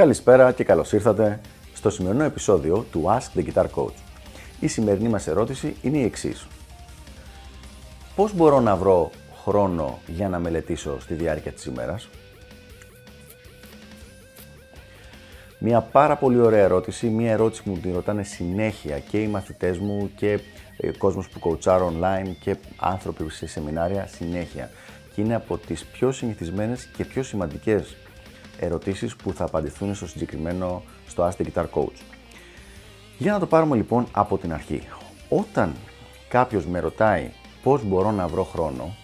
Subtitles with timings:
[0.00, 1.40] Καλησπέρα και καλώς ήρθατε
[1.74, 3.94] στο σημερινό επεισόδιο του Ask the Guitar Coach.
[4.60, 6.46] Η σημερινή μας ερώτηση είναι η εξής.
[8.16, 9.10] Πώς μπορώ να βρω
[9.42, 12.08] χρόνο για να μελετήσω στη διάρκεια της ημέρας;
[15.58, 19.78] Μια πάρα πολύ ωραία ερώτηση, μια ερώτηση που μου την ρωτάνε συνέχεια και οι μαθητές
[19.78, 20.40] μου και
[20.82, 24.70] ο ε, κόσμος που κοουτσάρω online και άνθρωποι σε σεμινάρια συνέχεια.
[25.14, 27.96] Και είναι από τις πιο συνηθισμένες και πιο σημαντικές
[28.60, 32.00] ερωτήσεις που θα απαντηθούν στο συγκεκριμένο, στο Ask the Guitar Coach.
[33.18, 34.82] Για να το πάρουμε λοιπόν από την αρχή.
[35.28, 35.74] Όταν
[36.28, 37.30] κάποιος με ρωτάει
[37.62, 38.96] πώς μπορώ να βρω χρόνο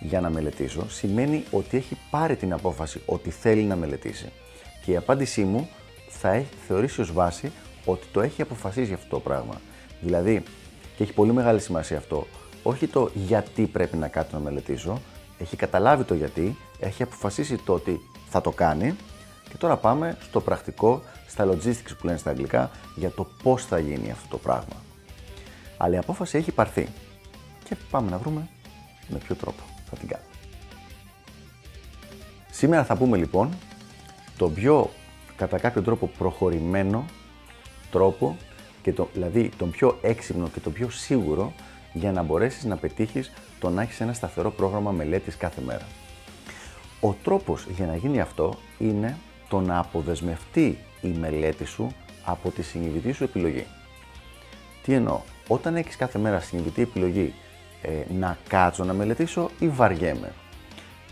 [0.00, 4.32] για να μελετήσω, σημαίνει ότι έχει πάρει την απόφαση ότι θέλει να μελετήσει.
[4.84, 5.68] Και η απάντησή μου
[6.08, 7.52] θα έχει θεωρήσει ως βάση
[7.84, 9.60] ότι το έχει αποφασίσει αυτό το πράγμα.
[10.00, 10.42] Δηλαδή,
[10.96, 12.26] και έχει πολύ μεγάλη σημασία αυτό,
[12.62, 15.00] όχι το γιατί πρέπει να κάτσω να μελετήσω,
[15.38, 18.00] έχει καταλάβει το γιατί, έχει αποφασίσει το ότι
[18.30, 18.96] θα το κάνει
[19.48, 23.78] και τώρα πάμε στο πρακτικό, στα logistics που λένε στα αγγλικά, για το πώς θα
[23.78, 24.76] γίνει αυτό το πράγμα.
[25.76, 26.88] Αλλά η απόφαση έχει πάρθει
[27.64, 28.48] και πάμε να βρούμε
[29.08, 30.24] με ποιο τρόπο θα την κάνει.
[32.50, 33.50] Σήμερα θα πούμε λοιπόν
[34.36, 34.90] το πιο
[35.36, 37.04] κατά κάποιο τρόπο προχωρημένο
[37.90, 38.36] τρόπο
[38.82, 41.52] και το, δηλαδή τον πιο έξυπνο και το πιο σίγουρο
[41.92, 45.86] για να μπορέσεις να πετύχεις το να έχεις ένα σταθερό πρόγραμμα μελέτης κάθε μέρα.
[47.00, 49.16] Ο τρόπος για να γίνει αυτό είναι
[49.48, 51.88] το να αποδεσμευτεί η μελέτη σου
[52.24, 53.66] από τη συνειδητή σου επιλογή.
[54.82, 57.34] Τι εννοώ, όταν έχεις κάθε μέρα συνειδητή επιλογή
[57.82, 60.32] ε, να κάτσω να μελετήσω ή βαριέμαι.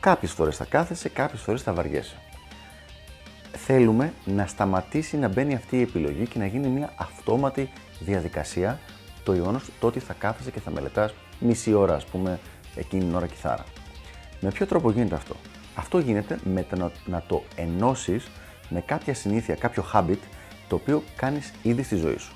[0.00, 2.16] Κάποιες φορές θα κάθεσαι, κάποιες φορές θα βαριέσαι.
[3.52, 8.78] Θέλουμε να σταματήσει να μπαίνει αυτή η επιλογή και να γίνει μια αυτόματη διαδικασία
[9.24, 12.38] το γεγονός το ότι θα κάθεσαι και θα μελετάς μισή ώρα, ας πούμε,
[12.74, 13.64] εκείνη την ώρα κιθάρα.
[14.40, 15.36] Με ποιο τρόπο γίνεται αυτό;
[15.78, 18.28] Αυτό γίνεται με το να, το ενώσεις
[18.68, 20.18] με κάποια συνήθεια, κάποιο habit,
[20.68, 22.32] το οποίο κάνεις ήδη στη ζωή σου.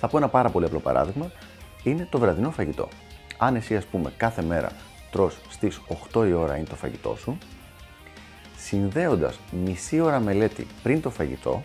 [0.00, 1.30] Θα πω ένα πάρα πολύ απλό παράδειγμα,
[1.82, 2.88] είναι το βραδινό φαγητό.
[3.38, 4.70] Αν εσύ ας πούμε κάθε μέρα
[5.10, 5.80] τρως στις
[6.12, 7.38] 8 η ώρα είναι το φαγητό σου,
[8.56, 11.62] συνδέοντας μισή ώρα μελέτη πριν το φαγητό,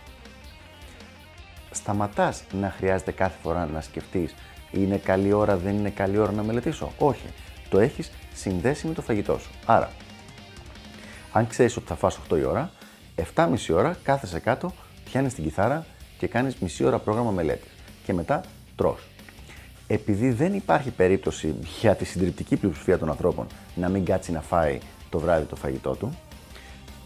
[1.71, 4.35] σταματάς να χρειάζεται κάθε φορά να σκεφτείς
[4.71, 6.91] είναι καλή ώρα, δεν είναι καλή ώρα να μελετήσω.
[6.97, 7.25] Όχι.
[7.69, 9.49] Το έχεις συνδέσει με το φαγητό σου.
[9.65, 9.89] Άρα,
[11.37, 12.71] αν ξέρεις ότι θα φας 8 η ώρα,
[13.35, 14.73] 7,5 ώρα κάθεσαι κάτω,
[15.05, 15.85] πιάνεις την κιθάρα
[16.17, 17.71] και κάνεις μισή ώρα πρόγραμμα μελέτης.
[18.05, 18.43] Και μετά
[18.75, 19.07] τρως.
[19.87, 24.79] Επειδή δεν υπάρχει περίπτωση για τη συντριπτική πλειοψηφία των ανθρώπων να μην κάτσει να φάει
[25.09, 26.17] το βράδυ το φαγητό του,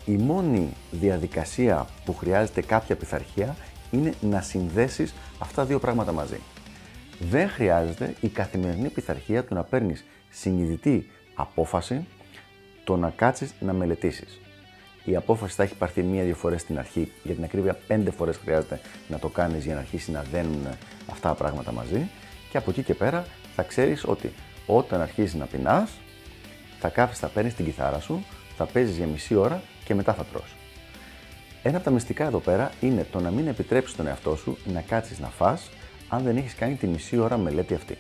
[0.06, 3.56] η μόνη διαδικασία που χρειάζεται κάποια πειθαρχία
[3.92, 6.40] είναι να συνδέσεις αυτά τα δύο πράγματα μαζί.
[7.20, 12.06] Δεν χρειάζεται η καθημερινή πειθαρχία του να παίρνεις συνειδητή απόφαση
[12.84, 14.40] το να κάτσεις να μελετήσεις.
[15.04, 18.80] Η απόφαση θα έχει πάρθει μία-δύο φορές στην αρχή, για την ακρίβεια πέντε φορές χρειάζεται
[19.08, 20.68] να το κάνεις για να αρχίσει να δένουν
[21.12, 22.10] αυτά τα πράγματα μαζί.
[22.52, 23.26] Και από εκεί και πέρα
[23.56, 24.32] θα ξέρεις ότι
[24.66, 25.92] όταν αρχίζεις να πεινάς,
[26.80, 28.24] θα κάθεσαι, θα παίρνεις την κιθάρα σου,
[28.58, 30.56] θα παίζεις για μισή ώρα και μετά θα τρως.
[31.64, 34.82] Ένα από τα μυστικά εδώ πέρα είναι το να μην επιτρέψεις τον εαυτό σου να
[34.82, 35.70] κάτσεις να φας
[36.10, 37.98] αν δεν έχεις κάνει τη μισή ώρα μελέτη αυτή.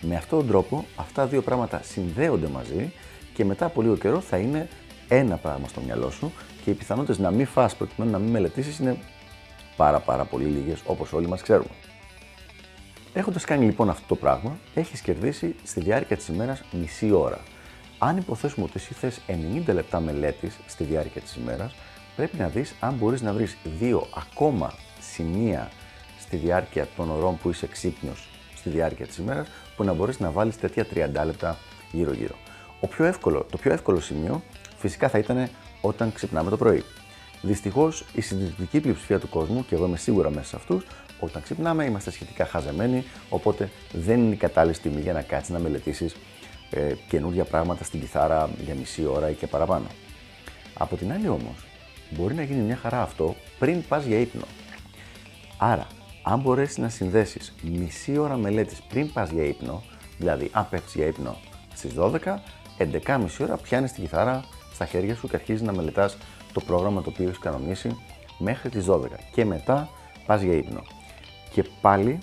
[0.00, 2.92] Με αυτόν τον τρόπο, αυτά δύο πράγματα συνδέονται μαζί
[3.34, 4.68] και μετά από λίγο καιρό θα είναι
[5.08, 6.32] ένα πράγμα στο μυαλό σου
[6.64, 8.96] και οι πιθανότητες να μην φας προκειμένου να μην μελετήσεις είναι
[9.76, 11.70] πάρα πάρα πολύ λίγες όπως όλοι μας ξέρουμε.
[13.12, 17.40] Έχοντας κάνει λοιπόν αυτό το πράγμα, έχεις κερδίσει στη διάρκεια της ημέρας μισή ώρα.
[17.98, 19.20] Αν υποθέσουμε ότι εσύ θες
[19.66, 21.74] 90 λεπτά μελέτης στη διάρκεια της ημέρας,
[22.16, 25.70] πρέπει να δεις αν μπορείς να βρεις δύο ακόμα σημεία
[26.20, 30.30] στη διάρκεια των ωρών που είσαι ξύπνιος στη διάρκεια της ημέρας, που να μπορείς να
[30.30, 31.58] βάλεις τέτοια 30 λεπτά
[31.92, 32.34] γύρω-γύρω.
[32.84, 34.42] Ο πιο εύκολο, το πιο εύκολο σημείο
[34.76, 35.48] φυσικά θα ήταν
[35.80, 36.84] όταν ξυπνάμε το πρωί.
[37.42, 40.86] Δυστυχώς η συντηρητική πλειοψηφία του κόσμου, και εγώ είμαι σίγουρα μέσα σε αυτούς,
[41.20, 45.58] όταν ξυπνάμε είμαστε σχετικά χαζεμένοι, οπότε δεν είναι η κατάλληλη στιγμή για να κάτσεις να
[45.58, 46.16] μελετήσεις
[46.70, 49.86] ε, καινούργια πράγματα στην κιθάρα για μισή ώρα ή και παραπάνω.
[50.74, 51.64] Από την άλλη όμως,
[52.10, 54.44] μπορεί να γίνει μια χαρά αυτό πριν πας για ύπνο.
[55.58, 55.86] Άρα,
[56.22, 59.82] αν μπορέσεις να συνδέσεις μισή ώρα μελέτης πριν πας για ύπνο,
[60.18, 61.36] δηλαδή αν πέφτεις για ύπνο
[61.74, 62.18] στις 12,
[62.78, 66.16] 11.30 ώρα πιάνεις την κιθάρα στα χέρια σου και αρχίζεις να μελετάς
[66.52, 67.96] το πρόγραμμα το οποίο έχεις κανονίσει
[68.38, 69.06] μέχρι τις 12.
[69.32, 69.88] Και μετά
[70.26, 70.82] πας για ύπνο.
[71.50, 72.18] Και πάλι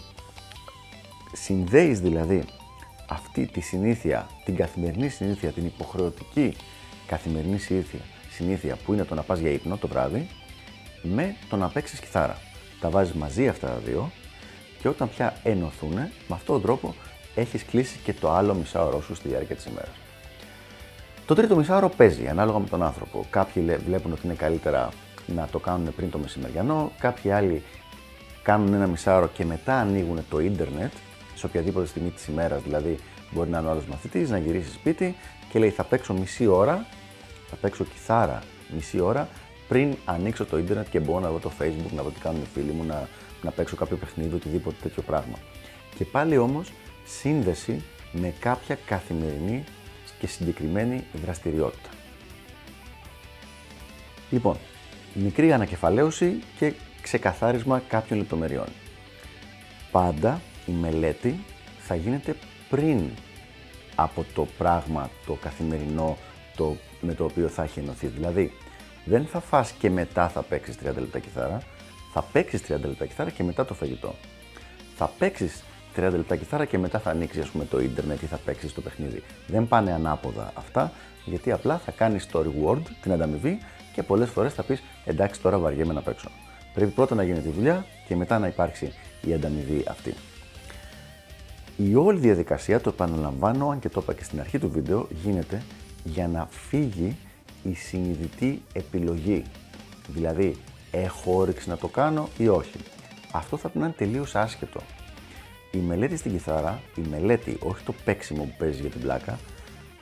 [1.31, 2.43] συνδέεις δηλαδή
[3.09, 6.55] αυτή τη συνήθεια, την καθημερινή συνήθεια, την υποχρεωτική
[7.07, 7.99] καθημερινή συνήθεια,
[8.31, 10.27] συνήθεια που είναι το να πας για ύπνο το βράδυ,
[11.01, 12.37] με το να παίξεις κιθάρα.
[12.79, 14.11] Τα βάζεις μαζί αυτά τα δύο
[14.81, 16.95] και όταν πια ενωθούν, με αυτόν τον τρόπο
[17.35, 20.08] έχεις κλείσει και το άλλο μισάωρό σου στη διάρκεια της ημέρας.
[21.29, 23.25] Το τρίτο μισάωρο παίζει ανάλογα με τον άνθρωπο.
[23.29, 24.89] Κάποιοι βλέπουν ότι είναι καλύτερα
[25.25, 27.63] να το κάνουν πριν το μεσημεριανό, κάποιοι άλλοι
[28.43, 30.91] κάνουν ένα μισάωρο και μετά ανοίγουν το ίντερνετ
[31.35, 32.61] σε οποιαδήποτε στιγμή της ημέρας.
[32.61, 32.99] Δηλαδή,
[33.31, 35.15] μπορεί να είναι ο άλλος μαθητής, να γυρίσει σπίτι
[35.49, 36.85] και λέει: Θα παίξω μισή ώρα,
[37.49, 38.41] θα παίξω κιθάρα
[38.75, 39.27] μισή ώρα
[39.67, 42.47] πριν ανοίξω το ίντερνετ και μπορώ να δω το facebook, να δω τι κάνουν οι
[42.53, 43.07] φίλοι μου, να,
[43.41, 45.37] να παίξω κάποιο παιχνίδι, οτιδήποτε τέτοιο πράγμα.
[45.97, 46.71] Και πάλι όμως
[47.05, 49.63] σύνδεση με κάποια καθημερινή
[50.19, 51.89] και συγκεκριμένη δραστηριότητα.
[54.30, 54.57] Λοιπόν,
[55.13, 58.68] μικρή ανακεφαλαίωση και ξεκαθάρισμα κάποιων λεπτομεριών.
[59.92, 61.39] Πάντα η μελέτη
[61.80, 62.36] θα γίνεται
[62.69, 63.10] πριν
[63.95, 66.18] από το πράγμα το καθημερινό
[66.56, 68.07] το, με το οποίο θα έχει ενωθεί.
[68.07, 68.51] Δηλαδή,
[69.06, 71.62] δεν θα φας και μετά θα παίξεις 30 λεπτά κιθάρα,
[72.13, 74.16] θα παίξεις 30 λεπτά κιθάρα και μετά το φαγητό.
[74.95, 75.63] Θα παίξεις
[76.07, 79.23] 30 λεπτά κιθάρα και μετά θα ανοίξει πούμε, το ίντερνετ ή θα παίξει το παιχνίδι.
[79.47, 80.91] Δεν πάνε ανάποδα αυτά,
[81.25, 83.59] γιατί απλά θα κάνεις το reward, την ανταμοιβή
[83.93, 86.29] και πολλές φορές θα πεις εντάξει, τώρα βαριέμαι να παίξω.
[86.73, 90.13] Πρέπει πρώτα να γίνει τη δουλειά και μετά να υπάρξει η ανταμοιβή αυτή.
[91.77, 95.61] Η όλη διαδικασία, το επαναλαμβάνω, αν και το είπα και στην αρχή του βίντεο, γίνεται
[96.03, 97.17] για να φύγει
[97.63, 99.43] η συνειδητή επιλογή.
[100.07, 100.55] Δηλαδή,
[100.91, 102.77] έχω όρεξη να το κάνω ή όχι.
[103.31, 104.79] Αυτό θα πρέπει να είναι τελείως άσχετο.
[105.71, 109.39] Η μελέτη στην κιθάρα, η μελέτη, όχι το παίξιμο που παίζει για την πλάκα,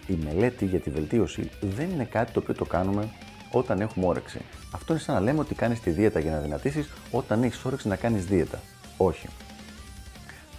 [0.07, 3.09] η μελέτη για τη βελτίωση δεν είναι κάτι το οποίο το κάνουμε
[3.51, 4.41] όταν έχουμε όρεξη.
[4.71, 7.87] Αυτό είναι σαν να λέμε ότι κάνεις τη δίαιτα για να δυνατήσεις όταν έχεις όρεξη
[7.87, 8.59] να κάνεις δίαιτα.
[8.97, 9.27] Όχι.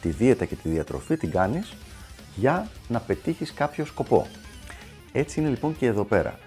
[0.01, 1.77] Τη δίαιτα και τη διατροφή την κάνεις
[2.37, 4.27] για να πετύχεις κάποιο σκοπό.
[5.13, 6.39] Έτσι είναι λοιπόν και εδώ πέρα.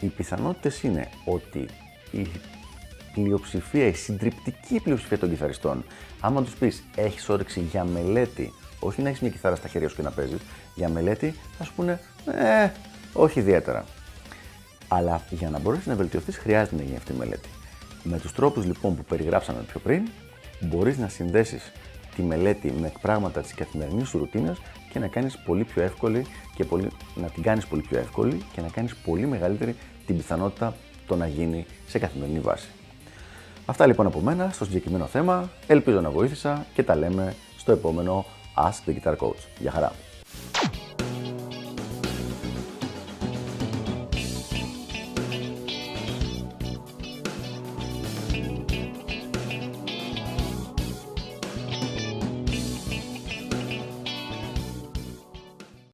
[0.00, 1.66] Οι πιθανότητες είναι ότι
[2.10, 2.26] η
[3.14, 5.84] πλειοψηφία, η συντριπτική πλειοψηφία των κιθαριστών,
[6.20, 9.96] άμα τους πεις έχεις όρεξη για μελέτη, όχι να έχεις μια κιθάρα στα χέρια σου
[9.96, 10.40] και να παίζεις,
[10.74, 12.70] για μελέτη θα σου πούνε Ε,
[13.12, 13.84] όχι ιδιαίτερα.
[14.88, 17.48] Αλλά για να μπορέσει να βελτιωθείς, χρειάζεται να γίνει αυτή η μελέτη.
[18.02, 20.08] Με τους τρόπους λοιπόν που περιγράψαμε πιο πριν,
[20.60, 21.72] μπορείς να συνδέσεις
[22.16, 24.58] τη μελέτη με πράγματα της καθημερινής σου ρουτίνας
[24.92, 28.60] και να κάνεις πολύ πιο εύκολη και πολύ, να την κάνεις πολύ πιο εύκολη και
[28.60, 29.76] να κάνεις πολύ μεγαλύτερη
[30.06, 30.74] την πιθανότητα
[31.06, 32.68] το να γίνει σε καθημερινή βάση.
[33.66, 35.50] Αυτά λοιπόν από μένα στο συγκεκριμένο θέμα.
[35.66, 38.24] Ελπίζω να βοήθησα και τα λέμε στο επόμενο
[38.56, 39.46] Ask the Guitar Coach.
[39.58, 39.92] Γεια χαρά!